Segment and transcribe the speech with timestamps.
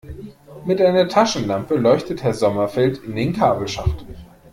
[0.65, 4.03] Mit einer Taschenlampe leuchtet Herr Sommerfeld in den Kabelschacht.